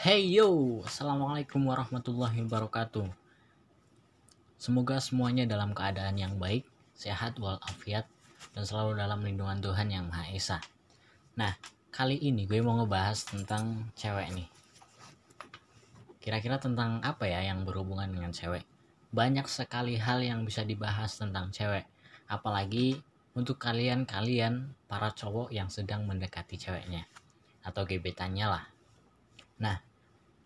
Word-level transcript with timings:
Hey 0.00 0.32
yo, 0.32 0.80
Assalamualaikum 0.88 1.60
warahmatullahi 1.60 2.40
wabarakatuh. 2.48 3.04
Semoga 4.56 4.96
semuanya 4.96 5.44
dalam 5.44 5.76
keadaan 5.76 6.16
yang 6.16 6.40
baik, 6.40 6.64
sehat 6.96 7.36
walafiat, 7.36 8.08
dan 8.56 8.64
selalu 8.64 8.96
dalam 8.96 9.20
lindungan 9.20 9.60
Tuhan 9.60 9.92
yang 9.92 10.08
Maha 10.08 10.32
Esa. 10.32 10.56
Nah, 11.36 11.52
kali 11.92 12.16
ini 12.16 12.48
gue 12.48 12.64
mau 12.64 12.80
ngebahas 12.80 13.28
tentang 13.28 13.92
cewek 13.92 14.32
nih. 14.40 14.48
Kira-kira 16.16 16.56
tentang 16.56 17.04
apa 17.04 17.28
ya 17.28 17.44
yang 17.52 17.68
berhubungan 17.68 18.08
dengan 18.08 18.32
cewek? 18.32 18.64
Banyak 19.12 19.52
sekali 19.52 20.00
hal 20.00 20.24
yang 20.24 20.48
bisa 20.48 20.64
dibahas 20.64 21.20
tentang 21.20 21.52
cewek. 21.52 21.84
Apalagi 22.24 22.96
untuk 23.36 23.60
kalian-kalian 23.60 24.64
para 24.88 25.12
cowok 25.12 25.52
yang 25.52 25.68
sedang 25.68 26.08
mendekati 26.08 26.56
ceweknya. 26.56 27.04
Atau 27.60 27.84
gebetannya 27.84 28.48
lah. 28.48 28.64
Nah, 29.60 29.89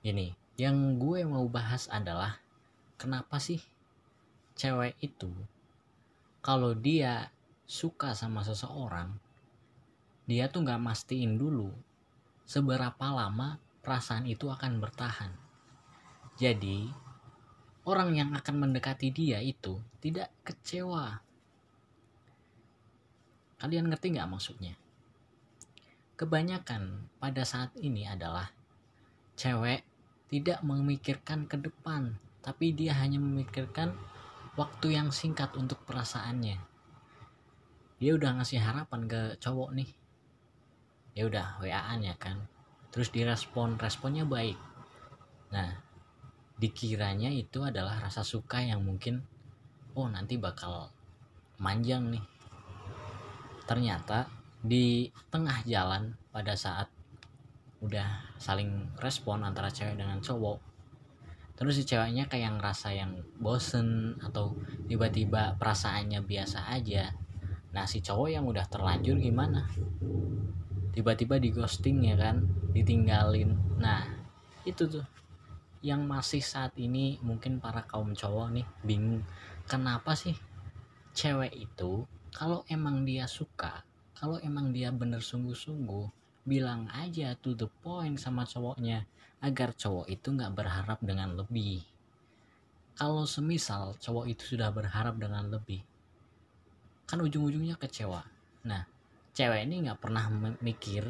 ini 0.04 0.36
yang 0.60 1.00
gue 1.00 1.26
mau 1.26 1.48
bahas 1.50 1.90
adalah 1.90 2.38
kenapa 3.00 3.40
sih 3.42 3.58
cewek 4.54 4.94
itu 5.02 5.32
kalau 6.44 6.76
dia 6.76 7.32
suka 7.66 8.14
sama 8.14 8.44
seseorang 8.46 9.16
dia 10.24 10.46
tuh 10.52 10.64
nggak 10.64 10.80
mastiin 10.80 11.40
dulu 11.40 11.72
seberapa 12.44 13.08
lama 13.08 13.60
perasaan 13.84 14.24
itu 14.24 14.48
akan 14.48 14.80
bertahan. 14.80 15.32
Jadi 16.40 16.88
orang 17.84 18.16
yang 18.16 18.30
akan 18.32 18.56
mendekati 18.56 19.12
dia 19.12 19.44
itu 19.44 19.80
tidak 20.00 20.32
kecewa. 20.44 21.20
Kalian 23.60 23.92
ngerti 23.92 24.16
nggak 24.16 24.28
maksudnya? 24.28 24.74
Kebanyakan 26.16 27.12
pada 27.20 27.44
saat 27.44 27.76
ini 27.76 28.08
adalah 28.08 28.48
cewek 29.36 29.84
tidak 30.34 30.66
memikirkan 30.66 31.46
ke 31.46 31.54
depan, 31.62 32.18
tapi 32.42 32.74
dia 32.74 32.90
hanya 32.98 33.22
memikirkan 33.22 33.94
waktu 34.58 34.98
yang 34.98 35.14
singkat 35.14 35.54
untuk 35.54 35.86
perasaannya. 35.86 36.58
Dia 38.02 38.12
udah 38.18 38.42
ngasih 38.42 38.58
harapan 38.58 39.06
ke 39.06 39.38
cowok 39.38 39.70
nih. 39.78 39.90
Ya 41.14 41.30
udah 41.30 41.62
WA-an 41.62 42.02
ya 42.02 42.18
kan. 42.18 42.50
Terus 42.90 43.14
direspon, 43.14 43.78
responnya 43.78 44.26
baik. 44.26 44.58
Nah, 45.54 45.70
dikiranya 46.58 47.30
itu 47.30 47.62
adalah 47.62 48.02
rasa 48.02 48.26
suka 48.26 48.58
yang 48.58 48.82
mungkin 48.82 49.22
oh 49.94 50.10
nanti 50.10 50.34
bakal 50.34 50.90
manjang 51.62 52.10
nih. 52.10 52.24
Ternyata 53.70 54.26
di 54.58 55.14
tengah 55.30 55.62
jalan 55.62 56.18
pada 56.34 56.58
saat 56.58 56.90
udah 57.84 58.34
saling 58.40 58.88
respon 58.96 59.44
antara 59.44 59.68
cewek 59.68 60.00
dengan 60.00 60.18
cowok. 60.24 60.58
Terus 61.54 61.78
si 61.78 61.84
ceweknya 61.86 62.26
kayak 62.26 62.58
ngerasa 62.58 62.90
yang 62.96 63.20
bosen 63.38 64.18
atau 64.18 64.58
tiba-tiba 64.90 65.54
perasaannya 65.60 66.24
biasa 66.24 66.72
aja. 66.72 67.14
Nah 67.70 67.84
si 67.86 68.02
cowok 68.02 68.28
yang 68.32 68.44
udah 68.48 68.66
terlanjur 68.66 69.20
gimana? 69.20 69.68
Tiba-tiba 70.90 71.38
di 71.38 71.54
ghosting 71.54 72.10
ya 72.10 72.18
kan? 72.18 72.42
Ditinggalin. 72.74 73.54
Nah 73.78 74.02
itu 74.66 74.88
tuh. 74.88 75.06
Yang 75.84 76.00
masih 76.08 76.42
saat 76.42 76.72
ini 76.80 77.20
mungkin 77.20 77.60
para 77.60 77.84
kaum 77.84 78.16
cowok 78.16 78.56
nih 78.56 78.66
bingung 78.80 79.20
kenapa 79.68 80.16
sih 80.16 80.32
cewek 81.12 81.52
itu 81.56 82.08
kalau 82.32 82.64
emang 82.68 83.04
dia 83.04 83.24
suka 83.24 83.84
kalau 84.16 84.40
emang 84.40 84.72
dia 84.72 84.92
bener 84.92 85.20
sungguh-sungguh 85.20 86.23
bilang 86.44 86.92
aja 86.92 87.32
to 87.40 87.56
the 87.56 87.68
point 87.80 88.20
sama 88.20 88.44
cowoknya 88.44 89.08
agar 89.40 89.72
cowok 89.72 90.08
itu 90.12 90.28
nggak 90.28 90.52
berharap 90.52 91.00
dengan 91.00 91.36
lebih. 91.36 91.80
Kalau 92.94 93.26
semisal 93.26 93.96
cowok 93.98 94.30
itu 94.30 94.54
sudah 94.54 94.70
berharap 94.70 95.16
dengan 95.16 95.48
lebih 95.50 95.82
kan 97.04 97.20
ujung-ujungnya 97.20 97.76
kecewa. 97.76 98.24
Nah 98.64 98.82
cewek 99.36 99.68
ini 99.68 99.84
nggak 99.88 100.00
pernah 100.00 100.24
mikir 100.64 101.04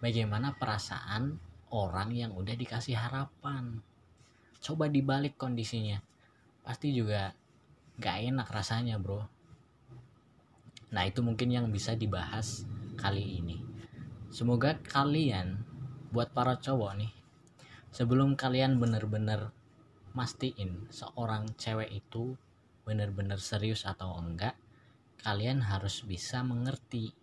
bagaimana 0.00 0.56
perasaan 0.56 1.36
orang 1.68 2.12
yang 2.16 2.32
udah 2.32 2.56
dikasih 2.56 2.96
harapan. 2.96 3.84
Coba 4.58 4.88
dibalik 4.88 5.36
kondisinya. 5.36 6.00
Pasti 6.64 6.92
juga 6.92 7.32
gak 7.96 8.16
enak 8.34 8.48
rasanya 8.50 8.98
bro. 8.98 9.24
Nah 10.92 11.02
itu 11.04 11.20
mungkin 11.20 11.52
yang 11.52 11.68
bisa 11.68 11.94
dibahas 11.94 12.64
kali 12.98 13.40
ini 13.40 13.67
Semoga 14.28 14.76
kalian 14.84 15.64
buat 16.12 16.36
para 16.36 16.60
cowok 16.60 16.92
nih 17.00 17.12
sebelum 17.88 18.36
kalian 18.36 18.76
bener-bener 18.76 19.48
mastiin 20.12 20.84
seorang 20.92 21.48
cewek 21.56 21.88
itu 21.88 22.36
bener-bener 22.84 23.40
serius 23.40 23.88
atau 23.88 24.20
enggak 24.20 24.52
kalian 25.24 25.64
harus 25.64 26.04
bisa 26.04 26.44
mengerti 26.44 27.16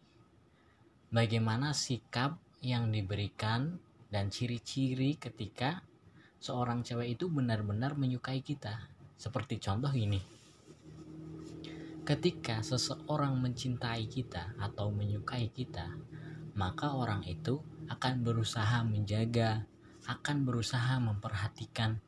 bagaimana 1.13 1.77
sikap 1.77 2.41
yang 2.65 2.89
diberikan 2.89 3.77
dan 4.09 4.33
ciri-ciri 4.33 5.21
ketika 5.21 5.85
seorang 6.41 6.81
cewek 6.81 7.17
itu 7.17 7.29
benar-benar 7.29 7.93
menyukai 7.93 8.41
kita. 8.41 8.89
Seperti 9.15 9.61
contoh 9.61 9.93
ini 9.93 10.19
ketika 12.05 12.61
seseorang 12.61 13.33
mencintai 13.41 14.05
kita 14.05 14.53
atau 14.61 14.93
menyukai 14.93 15.49
kita 15.49 15.89
maka 16.55 16.95
orang 16.95 17.21
itu 17.27 17.59
akan 17.91 18.23
berusaha 18.23 18.81
menjaga, 18.87 19.67
akan 20.07 20.47
berusaha 20.47 20.97
memperhatikan, 21.03 21.99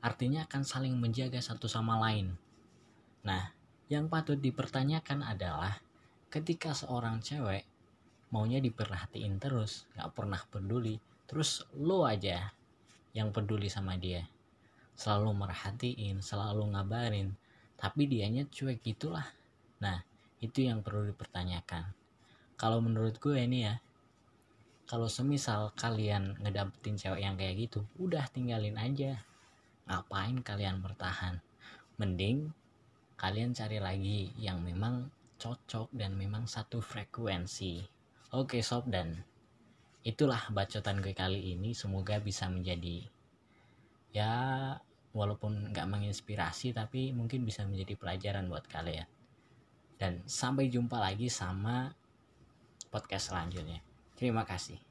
artinya 0.00 0.48
akan 0.48 0.64
saling 0.64 0.96
menjaga 0.96 1.38
satu 1.44 1.68
sama 1.68 2.00
lain. 2.00 2.32
Nah, 3.28 3.52
yang 3.92 4.08
patut 4.08 4.40
dipertanyakan 4.40 5.20
adalah 5.20 5.84
ketika 6.32 6.72
seorang 6.72 7.20
cewek 7.20 7.68
maunya 8.32 8.62
diperhatiin 8.62 9.36
terus, 9.36 9.84
gak 9.98 10.14
pernah 10.16 10.40
peduli, 10.48 10.96
terus 11.28 11.66
lo 11.76 12.06
aja 12.08 12.54
yang 13.12 13.34
peduli 13.34 13.68
sama 13.68 13.98
dia. 13.98 14.24
Selalu 14.94 15.44
merhatiin, 15.44 16.22
selalu 16.22 16.72
ngabarin, 16.72 17.34
tapi 17.74 18.06
dianya 18.06 18.46
cuek 18.46 18.80
gitulah. 18.80 19.26
Nah, 19.82 20.00
itu 20.38 20.64
yang 20.64 20.80
perlu 20.80 21.10
dipertanyakan. 21.10 21.90
Kalau 22.54 22.78
menurut 22.78 23.18
gue 23.18 23.40
ini 23.40 23.66
ya, 23.66 23.80
kalau 24.90 25.06
semisal 25.06 25.70
kalian 25.78 26.34
ngedapetin 26.42 26.98
cewek 26.98 27.22
yang 27.22 27.38
kayak 27.38 27.70
gitu 27.70 27.86
udah 28.02 28.26
tinggalin 28.34 28.74
aja. 28.74 29.22
Ngapain 29.86 30.42
kalian 30.42 30.82
bertahan? 30.82 31.38
Mending 31.94 32.50
kalian 33.14 33.54
cari 33.54 33.78
lagi 33.78 34.34
yang 34.34 34.58
memang 34.66 35.06
cocok 35.38 35.94
dan 35.94 36.18
memang 36.18 36.50
satu 36.50 36.82
frekuensi. 36.82 37.86
Oke 38.34 38.66
sob 38.66 38.90
dan 38.90 39.14
itulah 40.02 40.42
bacotan 40.50 40.98
gue 40.98 41.14
kali 41.14 41.54
ini. 41.54 41.70
Semoga 41.70 42.18
bisa 42.18 42.50
menjadi 42.50 43.06
ya 44.10 44.74
walaupun 45.14 45.70
nggak 45.70 45.86
menginspirasi 45.86 46.74
tapi 46.74 47.14
mungkin 47.14 47.46
bisa 47.46 47.62
menjadi 47.62 47.94
pelajaran 47.94 48.50
buat 48.50 48.66
kalian. 48.66 49.06
Dan 50.02 50.26
sampai 50.26 50.66
jumpa 50.66 50.98
lagi 50.98 51.30
sama 51.30 51.94
podcast 52.90 53.30
selanjutnya 53.30 53.86
Terima 54.20 54.44
kasih. 54.44 54.89